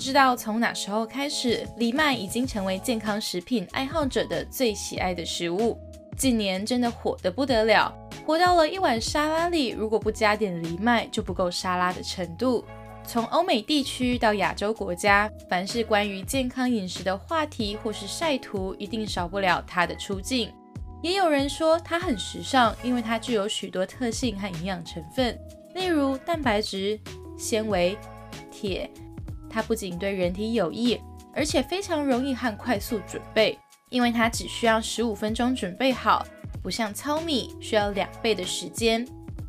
[0.00, 5.78] 不知道从哪时候开始，藜麦已经成为健康食品爱好者的最喜爱的食物。
[6.16, 7.94] 近年真的火得不得了，
[8.24, 12.64] 火到了一碗沙拉里如果不加点藜麦就不够沙拉的程度。
[13.06, 20.50] 从欧美地区到亚洲国家，凡是关于健康饮食的话题或是晒图，一定少不了它的出镜。
[21.02, 25.38] 也有人说它很时尚，因为它具有许多特性和营养成分，
[25.74, 26.98] 例如蛋白质、
[27.36, 27.98] 纤维、
[28.50, 28.90] 铁。
[29.50, 30.98] 它不仅对人体有益，
[31.34, 33.58] 而且非常容易和快速准备，
[33.90, 36.24] 因为它只需要十五分钟准备好，
[36.62, 39.06] 不像糙米需要两倍的时间。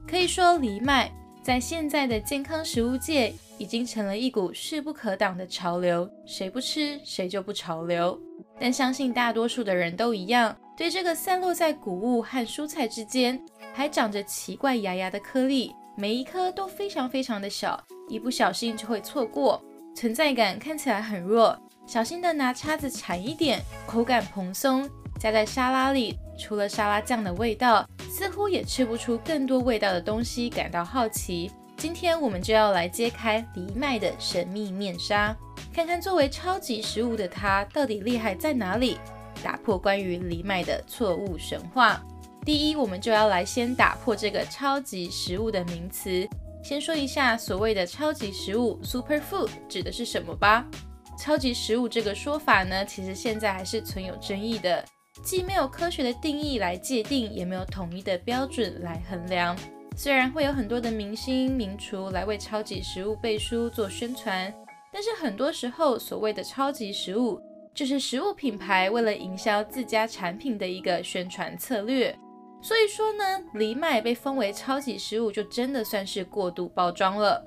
[0.08, 8.20] 可以说，藜麦在现在的健康食物界已经成了一股势不可挡的潮流，谁不吃谁就不潮流。
[8.60, 10.56] 但相信大多数的人都一样。
[10.78, 13.40] 对这个散落在谷物和蔬菜之间，
[13.72, 19.64] 还长着奇怪芽芽的颗粒，每一颗都非常非常的小，一不小心就会错过。
[19.96, 24.90] 存在感看起来很弱，小心的拿叉子铲一点，口感蓬松，
[25.20, 31.52] 加在沙拉里，除了沙拉酱的味道，似乎也吃不出更多味道的东西，感到好奇。
[31.78, 35.36] 今天我们就要来揭开藜麦的神秘面纱，
[35.74, 38.98] 看看作为超级食物的它到底厉害在哪里。
[39.44, 42.00] 打破关于藜麦的错误神话。
[42.46, 46.28] 第一，我们就要来先打破这个超级食物的名词。
[46.64, 50.66] 先说一下所谓的超级食物 （superfood） 指的是什么吧。
[51.18, 54.84] 超级食物这个说法呢，其实现在还是存有争议的，
[55.24, 59.58] 既没有科学的定义来界定，也没有统一的标准来衡量。
[59.98, 64.54] 虽然会有很多的明星名厨来为超级食物背书做宣传，
[64.94, 67.40] 但是很多时候所谓的超级食物，
[67.74, 72.18] 就是食物品牌为了营销自家产品的一个宣传策略，
[72.62, 77.44] 所以说呢，藜麦被封为超级食物，就真的算是过度包装了。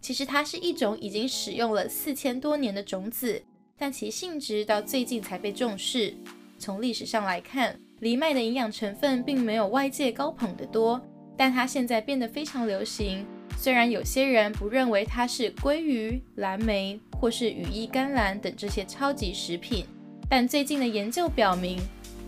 [0.00, 3.42] 其实它是一种已经使用了四千多年的种子，
[3.76, 6.14] 但其性质到最近才被重视。
[6.58, 11.00] 从历史上来看，藜麦的营养成分并没有外界高捧得多，
[11.36, 13.26] 但它现在变得非常流行。
[13.56, 19.86] 虽然有些人不认为它是鲑鱼、蓝莓或是羽衣甘蓝等这些超级食品，
[20.28, 21.78] 但最近的研究表明，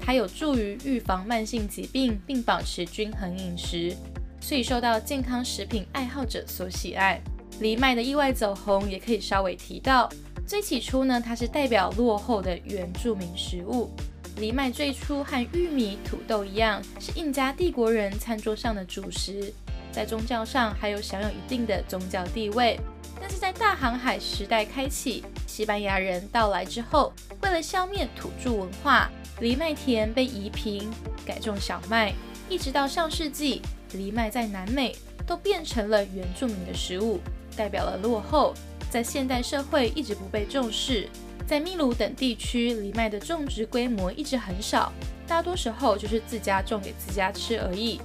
[0.00, 3.96] 它有助于预防慢性疾病并保持均衡饮食，
[4.40, 7.20] 所以受到健康食品爱好者所喜爱。
[7.60, 10.08] 藜麦的意外走红也可以稍微提到，
[10.46, 13.90] 最起初呢，它是代表落后的原住民食物。
[14.36, 19.52] 藜麦最初和玉米、土豆一样，是印加帝国人餐桌上的主食。
[19.92, 22.78] 在宗教上还有享有一定的宗教地位，
[23.20, 29.10] 但是在大航海时代开启，西班牙人到来之后，为了消灭土著文化，
[29.40, 30.90] 藜麦田被移平，
[31.24, 32.12] 改种小麦，
[32.48, 34.94] 一直到上世纪，藜麦在南美
[35.26, 37.20] 都变成了原住民的食物，
[37.56, 38.54] 代表了落后，
[38.90, 41.08] 在现代社会一直不被重视。
[41.46, 44.92] 在秘鲁等地区，藜麦的种植规模一直很少，
[45.28, 48.00] 大多时候就是自家种给自家吃而已。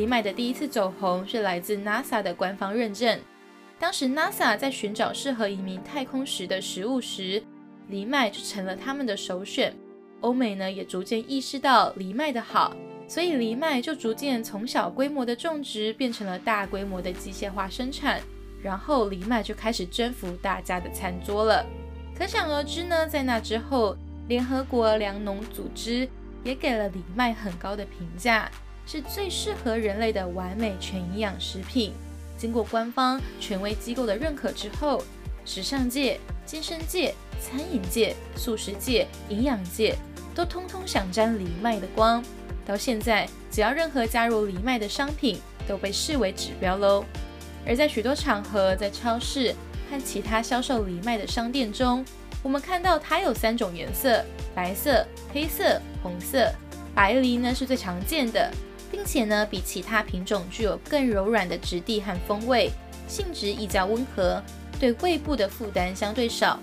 [0.00, 3.20] 藜麦的第一次走红是来自 NASA 的官方认证。
[3.78, 7.42] 当时 NASA 在寻找适合移民太空时的食物时，
[7.86, 9.76] 藜麦就成了他们的首选。
[10.22, 12.74] 欧美呢也逐渐意识到藜麦的好，
[13.06, 18.22] 所以藜麦就逐渐从小规模的种植变成了大规模的机械化生产。
[18.62, 21.62] 然后藜麦就开始征服大家的餐桌了。
[22.16, 23.94] 可想而知呢，在那之后，
[24.28, 26.08] 联合国粮农组织
[26.42, 28.50] 也给了藜麦很高的评价。
[28.92, 31.92] 是最适合人类的完美全营养食品。
[32.36, 35.00] 经过官方权威机构的认可之后，
[35.44, 39.94] 时尚界、健身界、餐饮界、素食界、营养界
[40.34, 42.20] 都通通想沾藜麦的光。
[42.66, 47.04] 到现在，只要任何加入藜麦的商品都被视为指标喽。
[47.64, 49.54] 而在许多场合，在超市
[49.88, 52.04] 和其他销售藜麦的商店中，
[52.42, 56.52] 我们看到它有三种颜色：白色、黑色、红色。
[56.92, 58.52] 白藜呢是最常见的。
[58.90, 62.70] 并且呢，比其他品种具有更柔软的质地和风味，
[63.06, 64.42] 性质亦较温和，
[64.78, 66.58] 对胃部的负担相对少。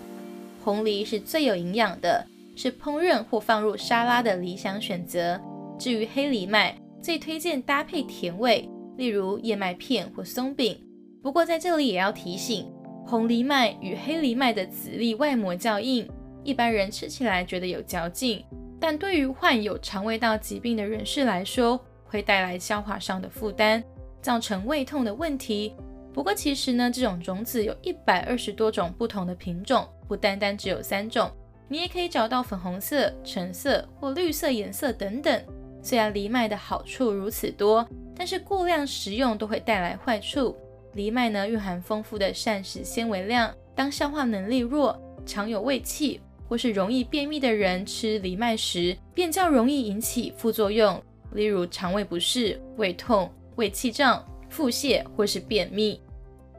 [0.64, 2.26] 红藜是最有营养的，
[2.56, 5.40] 是烹饪或放入沙拉的理想选择。
[5.80, 10.78] 至于黑藜麦，最推荐搭配甜味，例如燕麦片或松饼。
[11.22, 12.70] 不过在这里也要提醒，
[13.06, 16.08] 红藜麦与黑藜麦的籽粒外膜较硬，
[16.44, 18.44] 一般人吃起来觉得有嚼劲，
[18.80, 23.84] 但对于患有肠胃道疾病的人士来说，会带来消化上的负担，
[24.22, 25.74] 造成胃痛的问题。
[26.14, 31.30] 不过其实呢，这种种子有一百二十多种不同的品种，不单单只有三种。
[31.70, 35.44] 你也可以找到粉红色、橙色或绿色颜色等等。
[35.82, 40.58] 虽然藜麦的好处如此多，但是过量食用都会带来坏处。
[40.94, 46.20] 藜麦呢，蕴含丰富的膳食纤维量，当消化能力弱、常有胃气
[46.50, 51.00] 或是容易便秘的人吃藜麦时，便较容易引起副作用，
[51.34, 56.00] 例如肠胃不适、胃痛、胃气胀、腹泻或是便秘。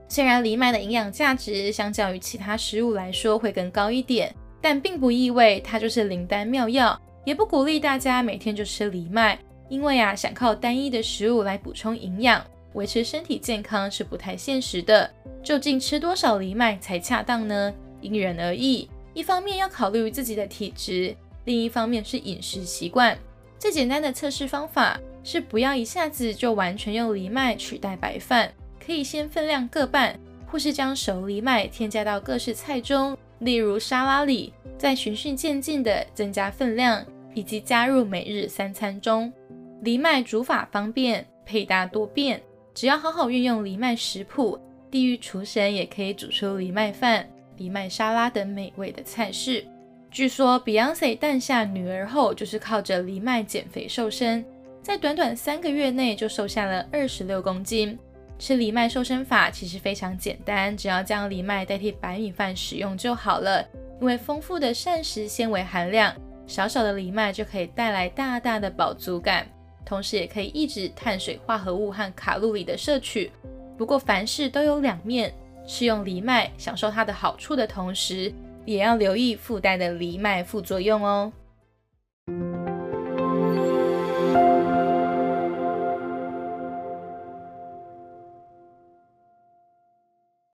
[0.09, 9.39] 虽然藜麦的营养价值相较于其他食物来说会更高一点，但并不意味它就是灵丹妙药，也不鼓励大家每天就吃藜麦。
[9.69, 12.43] 因为啊，想靠单一的食物来补充营养，
[12.73, 15.11] 维持身体健康是不太现实的。
[15.43, 17.75] 究竟吃多少藜麦才恰当呢？
[18.01, 18.89] 因人而异。
[19.13, 23.19] 一方面要考虑自己的体质，另一方面是饮食习惯。
[23.59, 28.51] 最简单的测试方法是不要一下子就完全用藜麦取代白饭。
[28.85, 39.31] 可以先分量各半，或是将熟藜麦添加到各式菜中，例如沙拉里，再循序渐进地增加分量，以及加入每日三餐中。
[39.83, 42.41] 藜麦煮法方便，配搭多变，
[42.73, 44.59] 只要好好运用藜麦食谱，
[44.91, 47.29] 地狱厨神也可以煮出藜麦饭、
[47.59, 49.67] 藜麦沙拉等美味的菜式。
[50.11, 54.45] 据说 Beyonce 诞下女儿后，就是靠着藜麦减肥瘦身，
[54.83, 57.99] 在短短三个月内就瘦下了二十六公斤。
[58.39, 63.65] 吃藜麦瘦身法其实非常简单，只要将藜麦代替白米饭使用就好了。
[64.01, 66.15] 因为丰富的膳食纤维含量，
[66.47, 69.47] 小小的藜麦就可以带来大大的饱足感，
[69.85, 73.31] 同时也可以抑制碳水化合物和卡路里的摄取。
[73.77, 75.35] 不过凡事都有两面，
[75.67, 78.33] 吃用藜麦享受它的好处的同时，
[78.69, 81.33] 也要留意附带的藜麦副作用哦。